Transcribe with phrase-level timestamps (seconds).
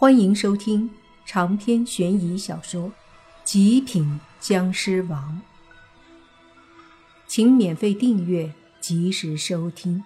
[0.00, 0.88] 欢迎收听
[1.26, 2.84] 长篇悬疑小说
[3.42, 5.42] 《极品僵尸王》，
[7.26, 10.04] 请免费订阅，及时收听。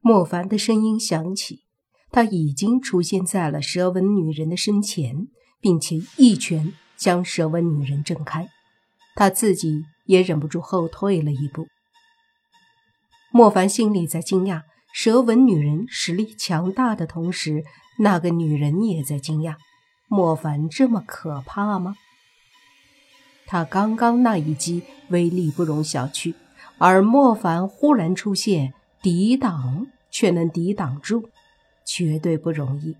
[0.00, 1.60] 莫凡的声音响起，
[2.10, 5.28] 他已经出现在了蛇纹女人的身前，
[5.60, 8.48] 并且一拳将蛇纹女人震开，
[9.14, 11.66] 他自己也忍不住后退了一步。
[13.30, 14.62] 莫凡心里在惊讶。
[14.92, 17.64] 蛇纹女人实力强大的同时，
[17.98, 19.56] 那个女人也在惊讶：
[20.06, 21.96] 莫凡这么可怕吗？
[23.46, 26.34] 他刚刚那一击威力不容小觑，
[26.78, 31.28] 而莫凡忽然出现抵挡，却能抵挡住，
[31.84, 32.96] 绝对不容易。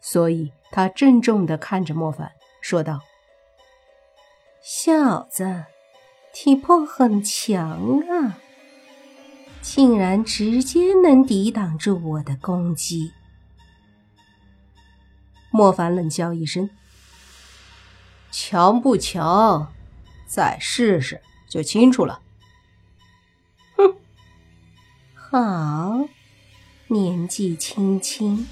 [0.00, 3.00] 所以他郑重地看着莫凡，说道
[4.62, 5.64] ：“小子，
[6.32, 8.38] 体魄很强啊！”
[9.60, 13.12] 竟然直接能抵挡住我的攻击！
[15.50, 16.68] 莫凡冷笑一声
[18.30, 19.72] ：“强不强？
[20.26, 22.20] 再试试就清楚了。”
[23.76, 23.94] 哼，
[25.14, 26.08] 好，
[26.88, 28.46] 年纪轻轻，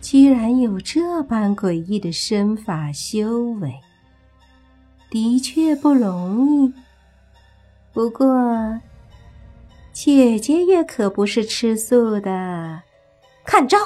[0.00, 3.80] 居然有这般诡异的身法修为，
[5.08, 6.74] 的确不容易。
[7.92, 8.80] 不过……
[9.92, 12.82] 姐姐也可不是吃素的，
[13.44, 13.76] 看招！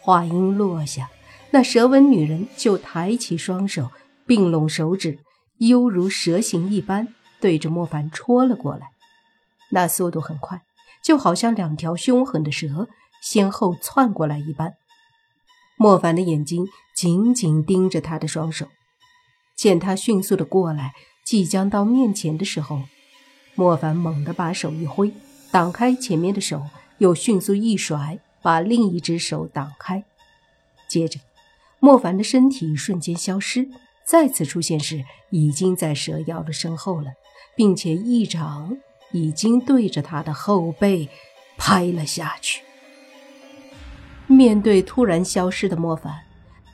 [0.00, 1.10] 话音落下，
[1.50, 3.90] 那蛇纹女人就抬起双手，
[4.26, 5.18] 并拢手指，
[5.58, 7.08] 犹如蛇形一般，
[7.40, 8.90] 对着莫凡戳了过来。
[9.70, 10.62] 那速度很快，
[11.02, 12.88] 就好像两条凶狠的蛇
[13.20, 14.74] 先后窜过来一般。
[15.76, 18.68] 莫凡的眼睛紧紧盯着他的双手，
[19.56, 20.92] 见他迅速的过来，
[21.26, 22.82] 即将到面前的时候。
[23.54, 25.12] 莫凡猛地把手一挥，
[25.50, 26.62] 挡开前面的手，
[26.98, 30.04] 又迅速一甩，把另一只手挡开。
[30.88, 31.20] 接着，
[31.78, 33.68] 莫凡的身体瞬间消失，
[34.04, 37.12] 再次出现时，已经在蛇妖的身后了，
[37.56, 38.76] 并且一掌
[39.12, 41.08] 已经对着他的后背
[41.56, 42.62] 拍了下去。
[44.26, 46.12] 面对突然消失的莫凡，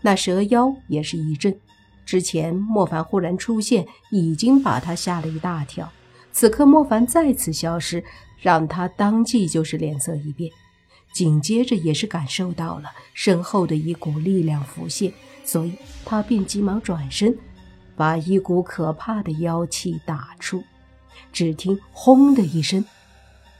[0.00, 1.58] 那蛇妖也是一震。
[2.06, 5.92] 之前莫凡忽然出现，已经把他吓了一大跳。
[6.32, 8.02] 此刻莫凡再次消失，
[8.40, 10.50] 让他当即就是脸色一变，
[11.12, 15.12] 紧接着也是感受到了身后的一股力量浮现，
[15.44, 15.74] 所以
[16.04, 17.36] 他便急忙转身，
[17.96, 20.62] 把一股可怕的妖气打出。
[21.32, 22.84] 只听“轰”的一声，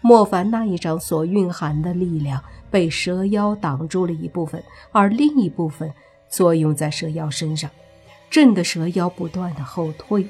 [0.01, 5.93] 莫凡那一掌所蕴含的力量被蛇妖挡住了一部分，而另一部分
[6.29, 7.71] 作用在蛇妖身上，
[8.31, 10.27] 震得蛇妖不断的后退。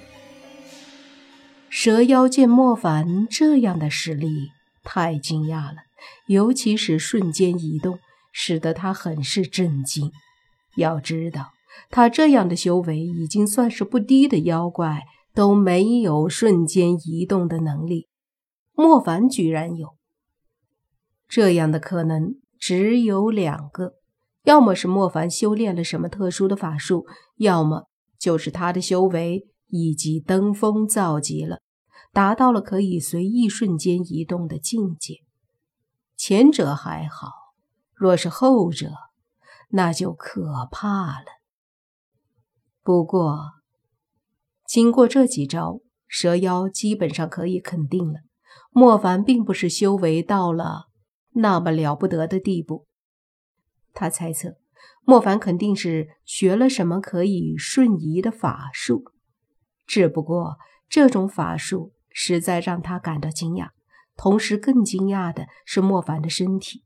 [1.82, 4.50] 蛇妖见莫凡这样的实力，
[4.84, 5.76] 太惊讶了，
[6.26, 7.98] 尤其是瞬间移动，
[8.32, 10.12] 使得他很是震惊。
[10.76, 11.52] 要知道，
[11.88, 18.08] 他这样的修为已经算是不低的妖怪，都没有瞬间移动的能力，
[18.74, 19.96] 莫凡居然有。
[21.26, 23.94] 这样的可能只有两个：
[24.44, 27.06] 要么是莫凡修炼了什么特殊的法术，
[27.38, 27.86] 要么
[28.18, 29.46] 就是他的修为。
[29.72, 31.60] 以及登峰造极了，
[32.12, 35.16] 达到了可以随意瞬间移动的境界。
[36.16, 37.30] 前者还好，
[37.94, 38.92] 若是后者，
[39.70, 41.26] 那就可怕了。
[42.82, 43.52] 不过，
[44.66, 48.20] 经过这几招，蛇妖基本上可以肯定了，
[48.70, 50.88] 莫凡并不是修为到了
[51.34, 52.86] 那么了不得的地步。
[53.92, 54.56] 他猜测，
[55.04, 59.04] 莫凡肯定是学了什么可以瞬移的法术。
[59.86, 60.56] 只不过
[60.88, 63.70] 这种法术实在让他感到惊讶，
[64.16, 66.84] 同时更惊讶的是莫凡的身体，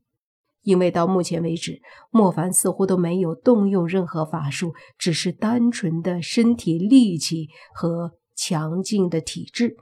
[0.61, 1.81] 因为到目前为止，
[2.11, 9.77] 莫凡似乎都没有动用任何法术，只是单纯的身体力气和强劲的体质，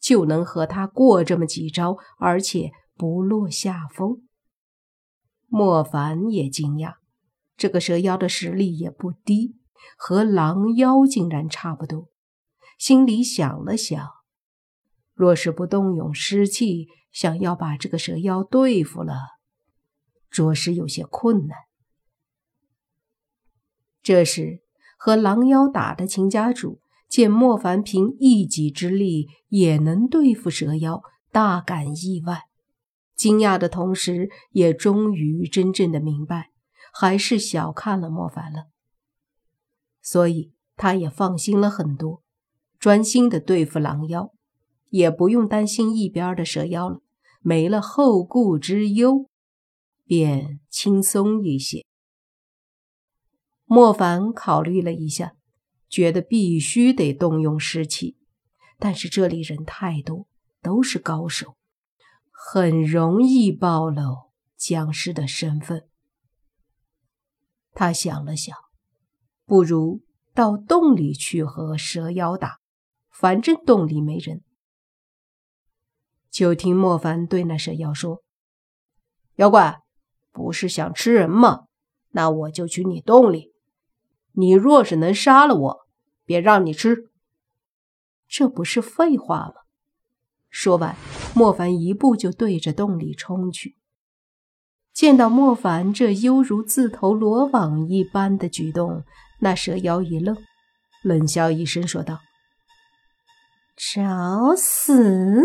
[0.00, 4.22] 就能和他过这么几招，而且不落下风。
[5.48, 6.94] 莫凡也惊讶，
[7.56, 9.56] 这个蛇妖的实力也不低。
[9.96, 12.08] 和狼妖竟然差不多，
[12.76, 14.08] 心里想了想，
[15.16, 19.14] 若是不动用尸气，想要把这个蛇妖对付了，
[20.30, 21.56] 着实有些困难。
[24.02, 24.60] 这时，
[24.98, 31.02] 和狼妖打的秦家主见莫凡凭一己之力也能对付蛇妖，
[31.32, 32.42] 大感意外，
[33.14, 36.50] 惊讶的同时，也终于真正的明白，
[36.92, 38.66] 还是小看了莫凡了。
[40.02, 42.22] 所以他也放心了很多，
[42.78, 44.32] 专心的对付狼妖，
[44.90, 47.00] 也不用担心一边的蛇妖了。
[47.40, 49.28] 没了后顾之忧，
[50.04, 51.84] 便轻松一些。
[53.64, 55.34] 莫凡考虑了一下，
[55.88, 58.16] 觉得必须得动用尸气，
[58.78, 60.26] 但是这里人太多，
[60.60, 61.56] 都是高手，
[62.30, 65.88] 很容易暴露僵尸的身份。
[67.72, 68.56] 他想了想，
[69.44, 70.02] 不如
[70.34, 72.58] 到洞里去和蛇妖打，
[73.10, 74.42] 反正洞里没人。
[76.36, 78.22] 就听莫凡对那蛇妖说
[79.36, 79.78] ：“妖怪，
[80.32, 81.64] 不是想吃人吗？
[82.10, 83.54] 那我就去你洞里。
[84.32, 85.78] 你若是能杀了我，
[86.26, 87.08] 便让你吃。
[88.28, 89.54] 这不是废话吗？”
[90.52, 90.94] 说完，
[91.34, 93.78] 莫凡一步就对着洞里冲去。
[94.92, 99.04] 见到莫凡这犹如自投罗网一般的举动，
[99.40, 100.36] 那蛇妖一愣，
[101.02, 102.20] 冷笑一声说道
[103.94, 105.42] ：“找死！”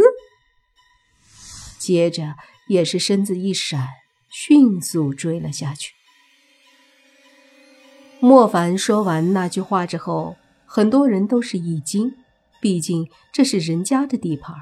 [1.82, 2.36] 接着
[2.68, 3.88] 也是身子一闪，
[4.30, 5.94] 迅速追了下去。
[8.20, 10.36] 莫凡说完那句话之后，
[10.68, 12.14] 很多人都是一惊，
[12.62, 14.56] 毕竟这是人家的地盘，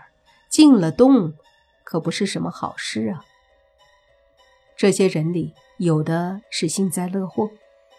[0.50, 1.34] 进了洞
[1.84, 3.26] 可不是什么好事啊。
[4.78, 7.52] 这些人里，有的是幸灾乐祸，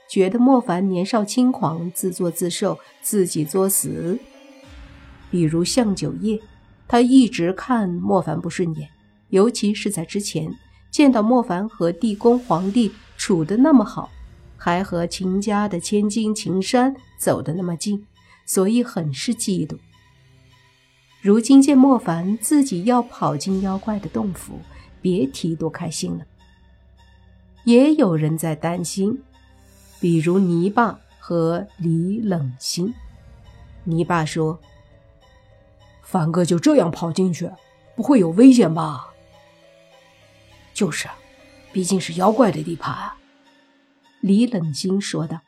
[0.08, 4.18] 觉得莫凡年少轻狂，自作自受，自己作死。
[5.30, 6.40] 比如向九叶，
[6.88, 8.88] 他一直看莫凡不顺眼。
[9.30, 10.54] 尤其是在之前
[10.90, 14.10] 见到莫凡和地宫皇帝处得那么好，
[14.56, 18.06] 还和秦家的千金秦山走得那么近，
[18.44, 19.78] 所以很是嫉妒。
[21.22, 24.58] 如今见莫凡自己要跑进妖怪的洞府，
[25.02, 26.24] 别提多开心了。
[27.64, 29.22] 也有人在担心，
[30.00, 32.94] 比如泥巴和李冷心。
[33.84, 34.58] 泥巴说
[36.02, 37.50] ：“凡哥就这样跑进去，
[37.94, 39.08] 不会有危险吧？”
[40.80, 41.10] 就是，
[41.74, 43.18] 毕竟是妖怪的地盘啊。”
[44.22, 45.42] 李冷心说道。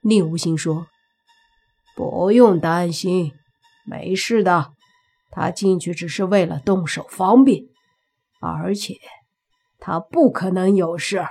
[0.00, 0.86] 宁无心说
[1.94, 3.34] ：“不用担心，
[3.84, 4.72] 没事的。
[5.30, 7.66] 他进去只是为了动手方便，
[8.40, 8.96] 而且
[9.78, 11.26] 他不可能有事。”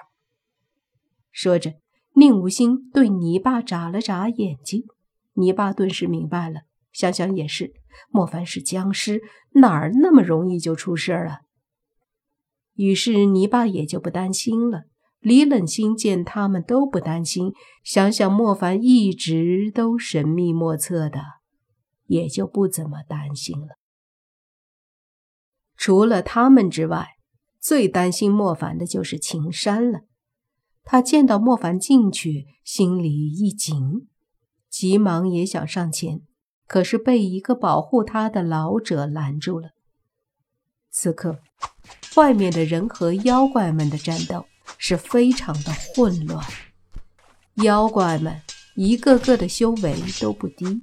[1.34, 1.74] 说着，
[2.14, 4.84] 宁无心对泥巴眨了眨眼睛。
[5.34, 6.62] 泥巴顿时明白了，
[6.94, 7.74] 想想也是，
[8.10, 9.24] 莫凡是僵尸，
[9.54, 11.40] 哪儿那么容易就出事了？
[12.82, 14.86] 于是泥巴也就不担心了。
[15.20, 21.22] 李冷心见他们都不担心，想想莫凡一直都神秘莫测的，
[22.08, 23.78] 也就不怎么担心了。
[25.78, 27.10] 除了他们之外，
[27.60, 30.00] 最担心莫凡的就是秦山了。
[30.84, 34.08] 他见到莫凡进去，心里一紧，
[34.68, 36.22] 急忙也想上前，
[36.66, 39.70] 可是被一个保护他的老者拦住了。
[40.90, 41.42] 此刻。
[42.16, 44.46] 外面的人和妖怪们的战斗
[44.78, 46.46] 是非常的混乱，
[47.56, 48.42] 妖怪们
[48.76, 50.82] 一个个的修为都不低，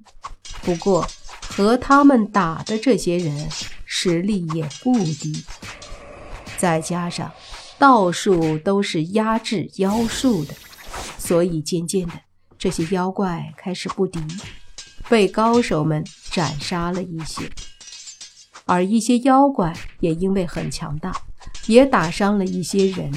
[0.62, 1.06] 不过
[1.40, 3.48] 和他们打的这些人
[3.84, 5.44] 实力也不低，
[6.56, 7.30] 再加上
[7.78, 10.54] 道术都是压制妖术的，
[11.18, 12.14] 所以渐渐的
[12.58, 14.20] 这些妖怪开始不敌，
[15.08, 17.50] 被高手们斩杀了一些。
[18.68, 21.10] 而一些妖怪也因为很强大，
[21.66, 23.10] 也打伤了一些人。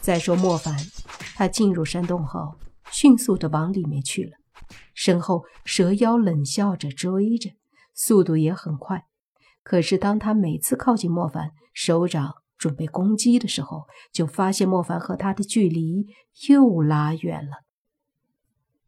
[0.00, 0.74] 再说莫凡，
[1.34, 2.56] 他进入山洞后，
[2.90, 4.32] 迅速的往里面去了，
[4.94, 7.50] 身后蛇妖冷笑着追着，
[7.94, 9.04] 速度也很快。
[9.62, 16.06] 可是当他每次靠近莫凡，手掌准备攻击的时候，就发现莫凡和他的距离
[16.48, 17.64] 又拉远了。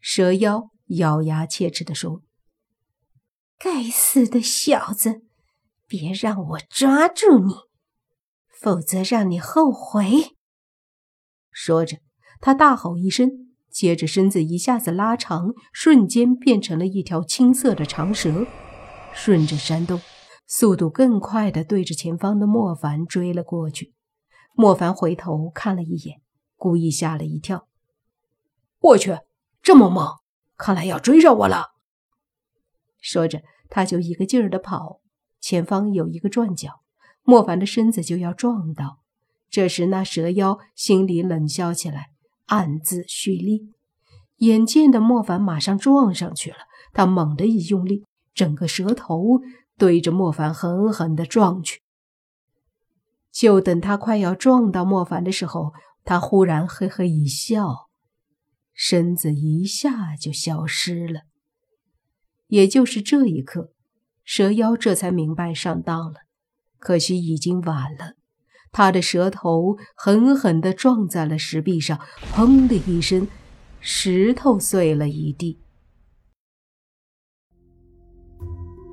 [0.00, 2.22] 蛇妖咬牙切齿地说。
[3.62, 5.22] 该死的小子，
[5.86, 7.54] 别让我抓住你，
[8.60, 10.36] 否则让你后悔！
[11.52, 11.98] 说着，
[12.40, 18.48] 他大吼一声，接着身子一下子拉长，瞬间变成了一条青色的长蛇，
[19.14, 20.00] 顺着山洞，
[20.48, 23.94] 速度更快的对着前方的莫凡追了过去。
[24.54, 26.20] 莫凡回头看了一眼，
[26.56, 27.68] 故意吓了一跳
[28.82, 29.20] ：“我去，
[29.62, 30.18] 这么猛，
[30.56, 31.68] 看来要追上我了！”
[33.02, 33.42] 说着。
[33.74, 35.00] 他就一个劲儿的跑，
[35.40, 36.82] 前方有一个转角，
[37.22, 38.98] 莫凡的身子就要撞到。
[39.48, 42.10] 这时，那蛇妖心里冷笑起来，
[42.48, 43.72] 暗自蓄力。
[44.36, 46.56] 眼见的莫凡马上撞上去了，
[46.92, 48.04] 他猛地一用力，
[48.34, 49.40] 整个蛇头
[49.78, 51.80] 对着莫凡狠狠地撞去。
[53.30, 55.72] 就等他快要撞到莫凡的时候，
[56.04, 57.88] 他忽然嘿嘿一笑，
[58.74, 61.22] 身子一下就消失了。
[62.52, 63.72] 也就是这一刻，
[64.24, 66.20] 蛇妖这才明白上当了。
[66.78, 68.12] 可惜已经晚了，
[68.70, 71.98] 他的舌头狠狠地撞在了石壁上，
[72.34, 73.26] 砰的一声，
[73.80, 75.60] 石头碎了一地。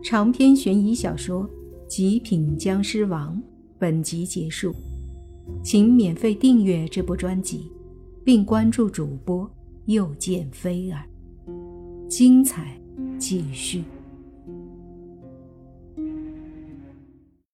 [0.02, 1.44] 长篇悬疑小说
[1.86, 3.36] 《极品僵尸王》
[3.78, 4.74] 本集结束，
[5.62, 7.70] 请免费订阅这部专辑，
[8.24, 9.52] 并关注主播
[9.88, 11.04] 又见菲儿，
[12.08, 12.80] 精彩
[13.20, 13.84] 继续。